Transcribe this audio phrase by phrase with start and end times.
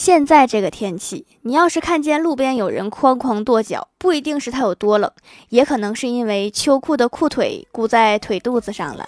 [0.00, 5.12] 现在这个天气，你要是看见路边有人哐哐跺脚，不一定是他有多冷，
[5.50, 9.06] 也可能是因为秋裤的裤腿箍在腿肚子上了。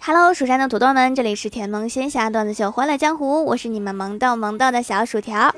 [0.00, 5.50] Hello，蜀山的土豆们，这里是甜萌仙侠段子秀《欢乐江湖》，我是你们萌豆萌豆的小薯条。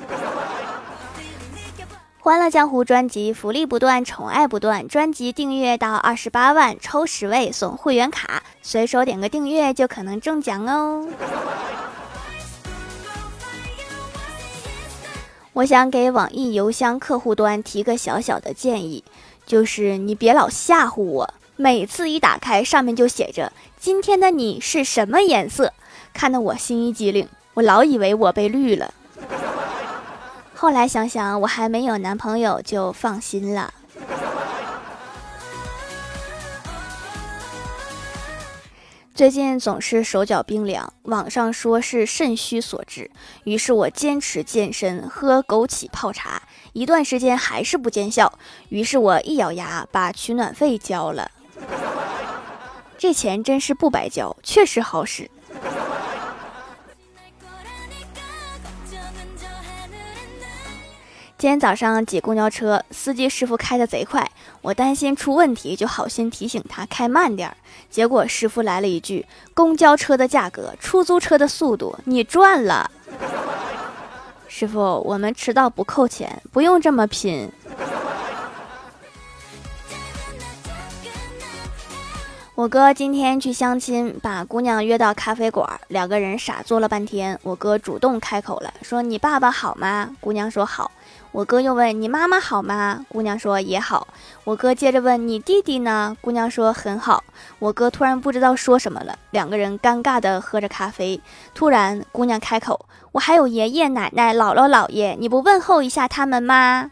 [2.28, 11.08] 欢乐江湖专辑福利不断，宠爱不断，专辑订阅到二十八万抽十位送会员卡，随手点个订阅就可能中奖哦。
[15.54, 19.02] 我想给网易邮箱客户端提个小小的建议，
[19.46, 21.32] 就是你别老吓唬我。
[21.56, 23.50] 每次一打开，上面就写着
[23.80, 25.72] “今天的你是什么颜色”，
[26.12, 28.92] 看得我心一激灵，我老以为我被绿了。
[30.60, 33.72] 后来想想，我还没有男朋友，就放心了。
[39.14, 43.08] 最近总是手脚冰凉，网上说是肾虚所致，
[43.44, 48.36] 于是我坚持健身，喝枸杞泡茶，一段时间还是不见效，
[48.70, 51.30] 于是我一咬牙把取暖费交了。
[52.98, 55.30] 这钱真是不白交，确实好使。
[61.38, 64.28] 今天早上挤公交车，司机师傅开的贼快，
[64.60, 67.56] 我担心出问题，就好心提醒他开慢点儿。
[67.88, 72.90] 结果师傅来了一句：“公交车的价格，出租车的速度，你赚了。”
[74.48, 77.48] 师傅，我们迟到不扣钱，不用这么拼。
[82.58, 87.38] 我哥今天去相亲，把姑娘约到咖啡馆，两个人傻坐了半天。
[87.44, 90.90] 我哥主动开口了，说：“你爸爸好吗？”姑娘说：“好。”
[91.30, 94.08] 我哥又问：“你妈妈好吗？”姑娘说：“也好。”
[94.42, 97.22] 我哥接着问：“你弟弟呢？”姑娘说：“很好。”
[97.60, 101.20] 我哥突然不知道说什么了，两个人尴尬地喝着咖啡。
[101.54, 106.90] 突然，姑娘开口：“我还有爷爷奶奶、姥姥姥爷，你不问候一下他们吗？”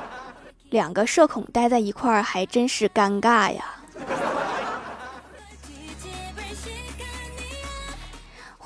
[0.70, 3.62] 两个社恐待在一块儿，还真是尴尬呀。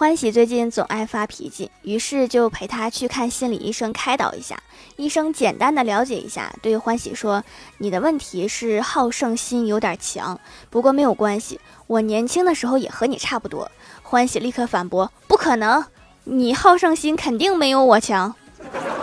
[0.00, 4.58] 欢喜最近总爱发脾气，于是就陪他去看心理医生开导一下。
[4.96, 7.44] 医生简单的了解一下，对欢喜说
[7.76, 10.40] ：“你的问题是好胜心有点强，
[10.70, 13.70] 不过没有关系，我年轻的时候也和你差不多。”
[14.02, 15.84] 欢喜立刻反驳：“不可能，
[16.24, 18.34] 你好胜心肯定没有我强。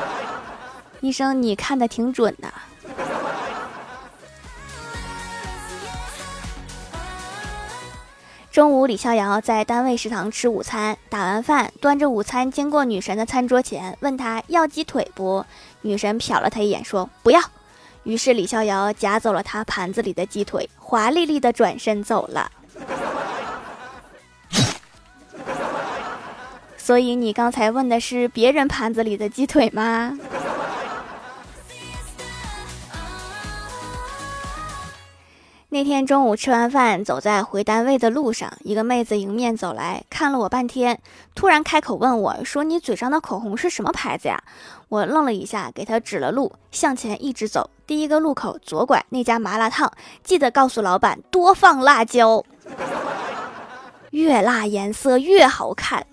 [1.01, 2.51] ”医生，你看的挺准的。
[8.57, 15.45] 中午，李逍遥在单位食堂吃午餐，打完饭，端着午餐经过女神的餐桌前，问她要鸡腿不？
[15.81, 17.39] 女神瞟了他一眼，说不要。
[18.01, 22.51] 于是李逍遥夹走了他盘子里的鸡腿，华丽丽的转身走了。
[26.75, 30.17] 所以你刚才问的是别人盘子里的鸡腿吗？
[35.69, 40.97] 那天中午吃完饭，走在回单位的路上，一个妹子迎面走来，看了我半天，
[41.35, 44.41] 突然开口问我说：“你嘴上的口红是什么牌子呀？”
[44.87, 49.91] 我愣了一下，给她指了路，向前一直走，第一个路口左拐那家麻辣烫，
[50.23, 52.45] 记得告诉老板多放辣椒，
[54.11, 56.07] 越辣颜色越好看。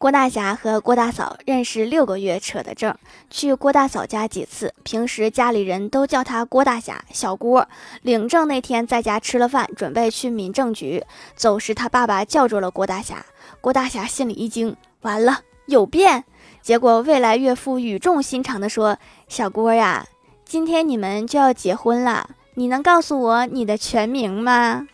[0.00, 2.94] 郭大侠和郭大嫂认识六个月扯的证，
[3.28, 7.68] 去郭大嫂家几次，平时家里人都叫他郭大侠、小郭。
[8.00, 11.04] 领证那天在家吃了饭，准备去民政局，
[11.36, 13.26] 走时他爸爸叫住了郭大侠。
[13.60, 16.24] 郭大侠心里一惊，完了有变。
[16.62, 18.96] 结果未来岳父语重心长地说
[19.28, 20.06] ：“小郭呀，
[20.46, 24.88] 今天你们就要结婚了，你能告诉我你的全名吗？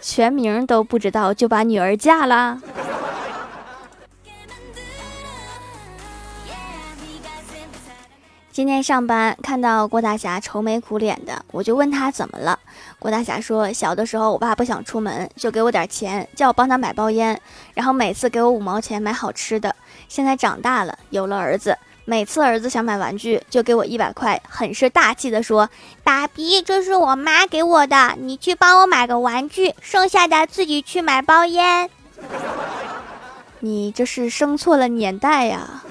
[0.00, 2.60] 全名都不知道就把女儿嫁了？”
[8.56, 12.58] 今天上班看到郭大侠愁眉苦脸的，我就问他怎么了。
[12.98, 17.38] 郭大侠说，小的时候我爸不想出门，就给我点钱，叫我帮他买包烟，
[17.74, 19.76] 然后每次给我五毛钱买好吃的。
[20.08, 21.76] 现在长大了，有了儿子，
[22.06, 25.68] 每次儿子想买玩具，就给我一百块，很是大气的说
[26.02, 31.90] ：“爸比，这是我妈给我的，你去帮我买个玩具，剩下的自己去买包烟。”
[33.60, 35.82] 你这是生错了年代呀！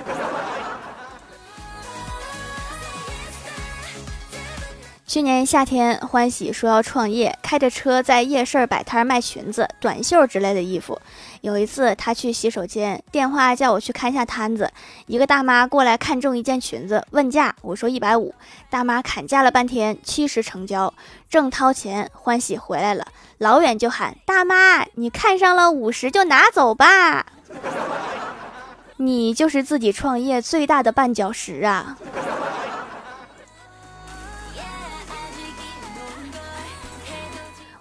[5.08, 11.00] 去年夏天，欢喜说要创业，开着车在夜市摆摊卖裙子、短袖之类的衣服。
[11.42, 14.72] 有一次，他去洗手间，电话叫我去看一下摊子。
[15.06, 18.34] 一个大妈过来看中一件裙子，问价，我说一百五。
[18.72, 20.92] 大妈砍价了半天，七十成交。
[21.30, 23.06] 正掏钱，欢喜回来了，
[23.38, 27.28] 老远就喊：“大妈，你看上了五十就拿走吧。
[28.98, 31.98] ”你就是自己创业最大的绊脚石啊！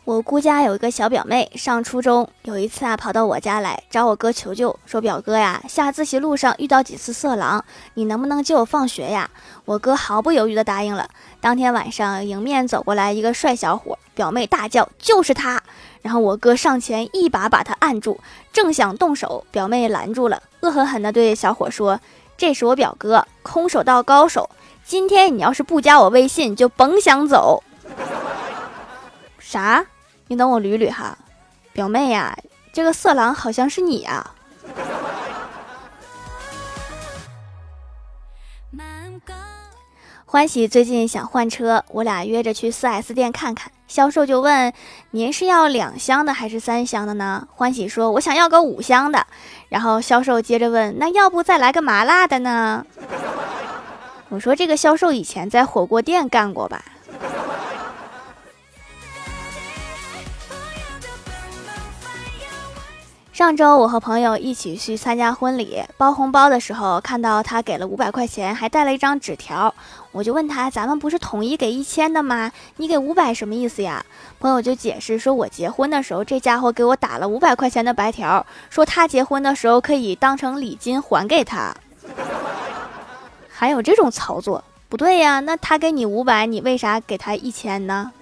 [0.05, 2.29] 我姑家有一个小表妹，上初中。
[2.43, 7.65] 有一次啊，跑到我家来找我哥求救，说表哥呀，下自习路上遇到几次色狼，
[7.95, 9.31] 你能不能接我放学呀？
[9.65, 11.09] 我哥毫不犹豫地答应了。
[11.41, 15.62] 当天晚上，迎面走过来一个帅小伙，表妹大叫就是他。
[16.03, 18.21] 然后我哥上前一把把他按住，
[18.53, 21.99] 正想动手，表妹拦住了，恶狠狠地对小伙说
[22.37, 24.51] ：“这是我表哥，空手道高手。
[24.85, 27.65] 今天你要是不加我微信，就甭想走。”
[29.41, 29.87] 啥？
[30.26, 31.17] 你等我捋捋哈，
[31.73, 32.37] 表妹呀，
[32.73, 34.35] 这个色狼好像是你啊。
[40.25, 43.71] 欢喜最近想换车，我俩约着去 4S 店看看。
[43.87, 44.73] 销售就问
[45.12, 49.25] ：“您是要两厢的还是三厢的呢？”欢喜说：“我想要个五厢的。”
[49.69, 52.85] 然后销售接着问：“那要不再来个麻辣的呢？”
[54.31, 56.82] 我说：“这个销售以前在火锅店干过吧？”
[63.34, 69.75] 上周我和朋友一起去参加婚礼，包红包的时候看到他给了五百块钱，还带了一张纸条，
[70.12, 72.52] 我就问他：“咱们不是统一给一千的吗？
[72.76, 74.06] 你给五百什么意思呀？”
[74.38, 81.75] 朋友就解释说：“我结婚的时候，这家伙给我打了五百块钱的白条，说他结婚的时候可以当成礼金还给他。”
[83.50, 84.62] 还有这种操作？
[84.88, 88.12] 不对呀，那他给你五百，你为啥给他一千呢？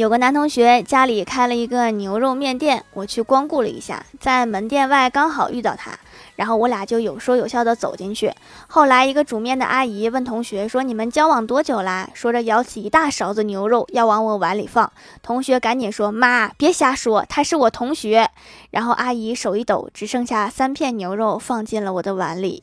[0.00, 5.90] 有个男同学家里开了一个牛肉面店，我去光顾了一下，在门店外刚好遇到他，
[6.36, 8.32] 然后我俩就有说有笑的走进去。
[8.66, 14.90] 后来一个煮面的阿姨问同学说：“你们交往多久啦？”说着舀起一大勺子牛肉要往我碗里放，
[15.22, 18.30] 同学赶紧说：“妈，别瞎说，他是我同学。”
[18.72, 22.62] 然后阿姨手一抖，只剩下三片牛肉放进了我的碗里。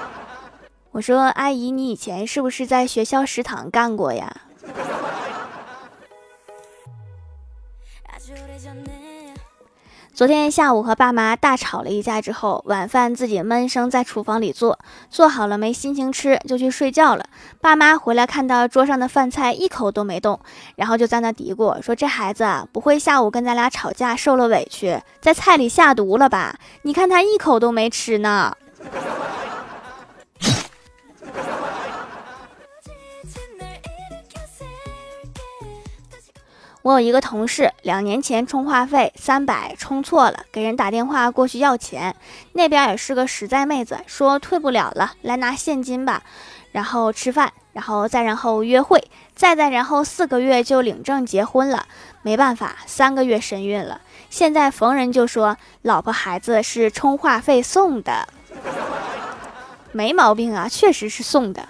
[0.92, 4.34] 我说：“阿姨，你以前是不是在学校食堂干过呀？”
[10.20, 14.78] 昨天下午和爸妈大吵了一架之后，晚饭自己闷声在厨房里做，
[15.08, 17.24] 做好了没心情吃，就去睡觉了。
[17.58, 20.38] 爸妈回来看到桌上的饭菜一口都没动，
[20.76, 26.54] 然后就在那嘀咕说：“这孩子啊，不会下午跟咱俩吵架受了委屈，在菜里下毒了吧？
[26.82, 28.54] 你看他一口都没吃呢。”
[36.82, 42.16] 我有一个同事，两年前充话费三百充错了，给人打电话过去要钱，
[42.54, 46.22] 那边也是个实在妹子，说退不了了，来拿现金吧。
[46.72, 51.86] 然后吃饭，然后再然后约会，再再然后四个月就领证结婚了。
[52.22, 54.00] 没办法，三个月身孕了，
[54.30, 58.28] 现在逢人就说老婆孩子是充话费送的，
[59.92, 61.68] 没毛病啊，确实是送的。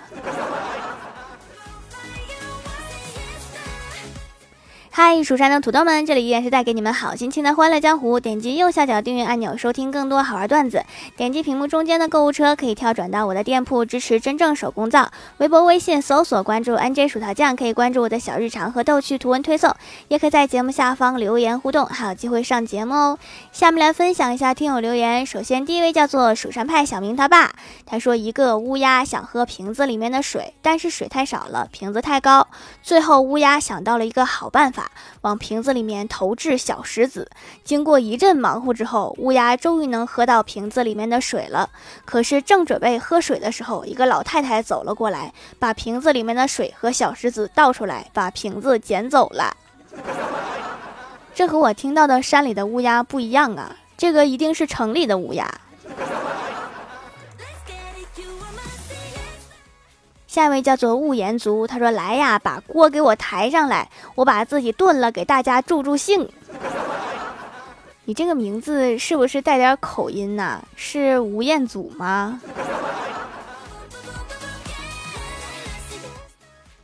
[4.92, 8.19] 嗨，蜀山的土豆们，这里依然是带给你们好心情的欢乐江湖。
[8.19, 10.85] 点击右下角订阅按钮，收听更多好玩段子。
[11.16, 15.12] 点击屏幕中间的购物车，可以跳转到我的店铺，支持真正手工皂。
[15.38, 19.73] 微博、微信搜索关注 NJ 薯条酱，可以关注我的小日常和逗趣图文推送，
[20.09, 23.18] 也可以在节目下方留言互动，还有机会上节目哦。
[23.52, 25.25] 下面来分享一下听友留言。
[25.25, 27.52] 首先，第一位叫做蜀山派小明他爸，
[27.87, 32.49] 他说一个乌鸦想喝瓶子里面的水，但是水太少了，瓶子太高。
[32.82, 34.79] 最后，乌鸦想到了一个好办法。
[35.22, 37.28] 往瓶子里面投掷小石子，
[37.64, 41.70] 经过一阵忙活之后，乌鸦终于能喝到瓶子里面的水了。
[42.04, 49.56] 可是正准备喝水的时候，一个老太太走了过来，把瓶子里面的水和小石子倒出来，把瓶子捡走了。
[51.34, 55.50] 这和我听到的山里的乌鸦不一样啊，这个一定是城里的乌鸦。
[60.30, 66.28] 下一位叫做雾言族，他说：“来呀，把锅给我抬上来，我把自己炖了，给大家助助兴。
[68.06, 70.60] ”你这个名字是不是带点口音呐？
[70.76, 72.40] 是吴彦祖吗？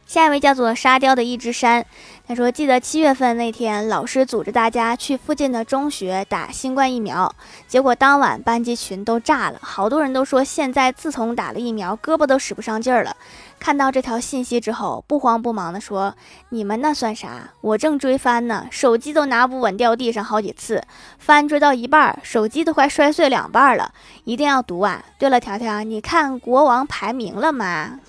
[0.08, 1.86] 下一位叫做沙雕的一只山，
[2.28, 7.32] 他说：“记得七月份那天，老师组织大家去附近的中学打新冠疫苗，
[7.68, 13.16] 结果当晚班级群都炸了，好多人都说现在自从打了疫苗，胳膊都使不上劲儿了。
[13.60, 16.16] 看到这条信息之后，不慌不忙地说
[16.50, 17.50] ：‘你们那算啥？
[17.60, 20.82] 我正追番呢，手机都拿不稳，掉地上好几次，
[21.18, 23.92] 番追到一半，手机都快摔碎两半了。
[24.24, 25.04] 一定要读啊！
[25.16, 28.00] 对了，条条，你看国王排名了吗？’”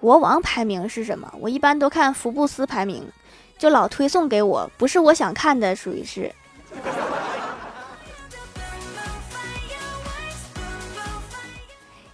[0.00, 1.30] 国王排名是什么？
[1.38, 3.06] 我一般都看福布斯排名，
[3.58, 6.32] 就老推送给我，不是我想看的，属于是。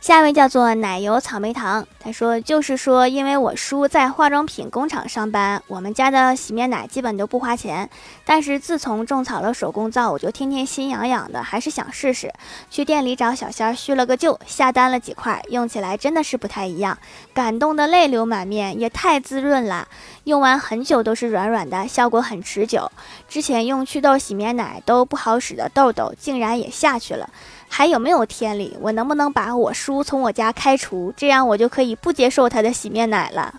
[0.07, 7.91] 下一位叫做奶油草莓糖，他说就是说，因为我叔在化妆品工厂上班，我们家的洗面奶基本都不花钱。
[8.25, 12.33] 但是自从种草了手工皂，我就天天心痒痒的，还是想试试。
[12.71, 16.97] 去店里找小仙儿叙了个旧，下单了几块，用起来真的是不太一样，
[17.35, 19.89] 感动的泪流满面，也太滋润了。
[20.23, 22.93] 用完很久都是软软的，效果很持久。
[23.29, 27.29] 之前用祛痘洗面奶都不好使的痘痘，竟然也下去了。
[27.69, 28.77] 还有没有天理？
[28.81, 31.13] 我能不能把我叔从我家开除？
[31.17, 33.55] 这样我就可以不接受他的洗面奶了。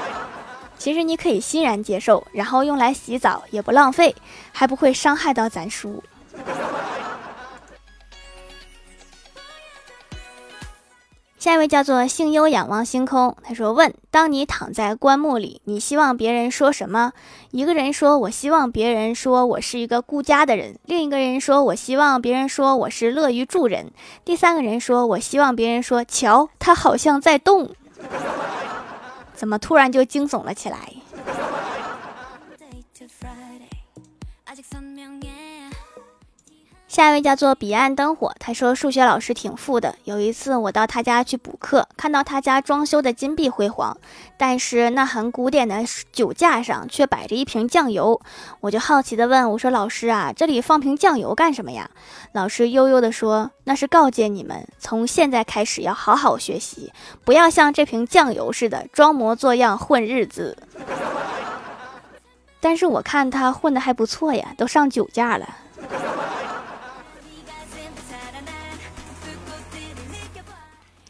[0.78, 4.14] 其实你可以欣然接受，然后用来洗澡也不浪费，
[4.52, 6.02] 还不会伤害到咱叔。
[11.46, 17.12] 下一位叫做姓优仰望星空，他说：“问，当你躺在棺木里，你希望别人说什么？”
[17.52, 23.92] 一个人说：“我希望别人说我是一个顾家的人。”另一个人说：“我希望别人说我是乐于助人。”
[24.26, 27.70] 第三个人说：“我希望别人说，瞧，他好像在动。”
[29.32, 30.94] 怎么突然就惊悚了起来？
[36.96, 39.96] 下一位叫做彼岸灯火，他说数学老师挺富的。
[40.04, 43.94] 有一次我到他家去补课，看到他家装修的金碧辉煌，
[44.38, 48.18] 但是那很古典的酒架上却摆着一瓶酱油。
[48.60, 51.90] 我就好奇的问我说：“老师啊，这里放瓶酱油干什么呀？”
[52.32, 56.90] 老师悠悠的说：“那是告诫你们，从现在开始要好好学习，
[57.26, 60.56] 不要像这瓶酱油似的装模作样混日子。”
[62.58, 65.46] 但是我看他混的还不错呀，都上酒架了。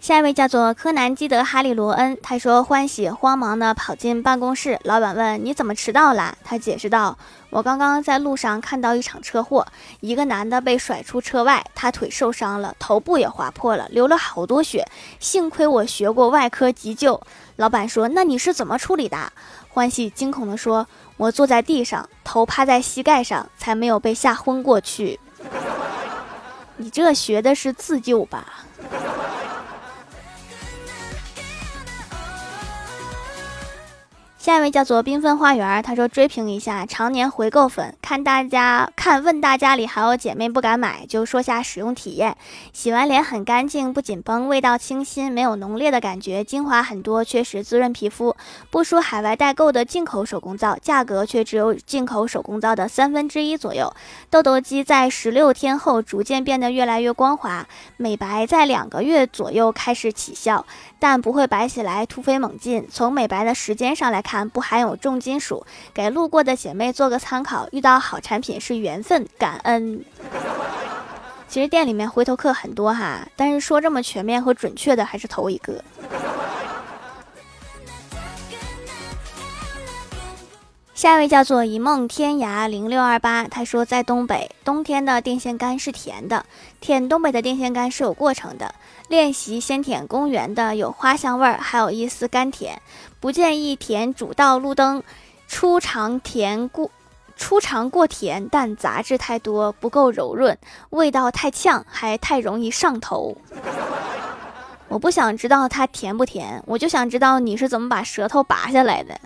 [0.06, 6.38] 下一位叫做柯南基德哈利罗恩，他说欢喜慌忙的跑进办公室，老板问你怎么迟到了？
[6.44, 7.18] 他解释道：
[7.50, 9.66] 我刚刚在路上看到一场车祸，
[9.98, 14.86] 一个男的被甩出车外，他腿受伤了，头部也划破了，流了好多血，
[15.18, 17.20] 幸亏我学过外科急救。
[17.56, 19.32] 老板说那你是怎么处理的？
[19.70, 20.86] 欢喜惊恐的说，
[21.16, 25.18] 我坐在地上，头趴在膝盖上，才没有被吓昏过去。
[26.76, 28.65] 你这学的是自救吧？
[34.47, 42.37] 下一位叫做缤纷花园，他说追评一下常年回购粉，看大家看问大家里还有姐妹不敢买，就说下使用体验。
[42.73, 48.37] 洗完脸很干净，不紧绷，味道清新，没有浓烈的感觉，精华很多，确实滋润皮肤，
[48.71, 53.93] 不输海外代购的进口手工皂，价格却只有进口手工皂的三分之一左右。
[54.31, 60.65] 痘痘肌在十六天后逐渐变得越来越光滑，美白在两个月左右开始起效，
[61.00, 62.87] 但不会白起来突飞猛进。
[62.88, 64.36] 从美白的时间上来看。
[64.45, 65.64] 不含有重金属，
[65.95, 67.69] 给路过的姐妹做个参考。
[67.71, 70.05] 遇到好产品是缘分，感恩。
[71.49, 75.83] 其实店里面回头客很多哈，但是说这么全面和准确的还是头一个。
[80.95, 86.47] 下一位叫做一梦天涯零六二八，他说在东北冬天的电线杆是甜的，
[86.81, 88.75] 舔东北的电线杆是有过程的。
[89.09, 92.81] 练习先舔公园的，有花香味儿，还有一丝甘甜。
[93.26, 95.02] 不建议舔主道路灯，
[95.49, 96.88] 出尝甜过，
[97.37, 100.56] 出尝过甜，但杂质太多，不够柔润，
[100.90, 103.37] 味道太呛，还太容易上头。
[104.87, 109.18] 我不想知道它甜不甜，我就想知道你是怎么把舌头拔下来的。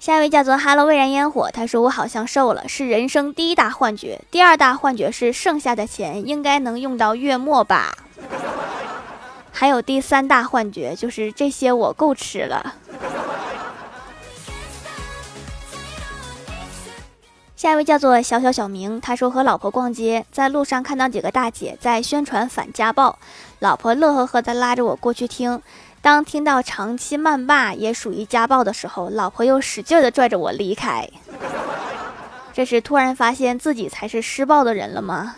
[0.00, 1.48] 下一位叫做哈喽，蔚然烟火。
[1.52, 4.20] 他说：“我好像瘦了，是人生第一大幻觉。
[4.28, 7.96] 第二大幻觉是剩下的钱应该能用到月末吧。
[9.52, 12.74] 还有第三大幻觉就是这些我够吃了。”
[17.54, 19.00] 下一位叫做小小小明。
[19.00, 23.16] 他说：“和老婆逛街，在路上看到几个大姐在宣传反家暴，
[23.60, 25.62] 老婆乐呵呵的拉着我过去听。”
[26.02, 31.08] 当听到长期谩骂也属于家暴的时候，老婆又使劲的拽着我离开。
[32.52, 35.36] 这是突然发现自己才是施暴的人了吗？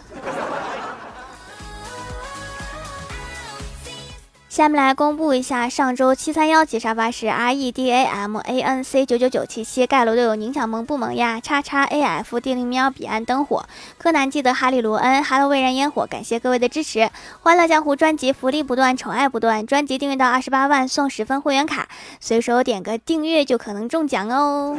[4.55, 11.41] 下面来公布一下上周七三幺七沙发是 R E D A M A N C 九九九七七盖楼队友宁小萌不萌呀？
[11.41, 13.67] 叉叉 A F 定灵喵彼岸灯火
[13.99, 17.11] 柯南记得哈利罗恩 Hello 蔚然烟火，感谢各位的支持！
[17.43, 21.89] 欢乐江湖专辑福利不断，宠爱不断，专辑订阅到二十八万送十分会员卡，
[22.21, 24.79] 随手点个订阅就可能中奖哦！